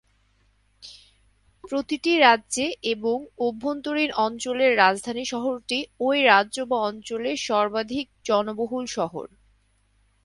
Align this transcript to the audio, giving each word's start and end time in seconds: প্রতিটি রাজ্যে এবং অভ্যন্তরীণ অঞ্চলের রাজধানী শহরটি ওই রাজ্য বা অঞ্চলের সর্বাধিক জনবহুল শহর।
প্রতিটি 1.63 2.13
রাজ্যে 2.19 2.65
এবং 2.85 3.17
অভ্যন্তরীণ 3.39 4.11
অঞ্চলের 4.17 4.71
রাজধানী 4.77 5.23
শহরটি 5.25 5.77
ওই 5.99 6.17
রাজ্য 6.23 6.57
বা 6.65 6.77
অঞ্চলের 6.81 7.37
সর্বাধিক 7.47 8.05
জনবহুল 8.25 8.85
শহর। 8.97 9.27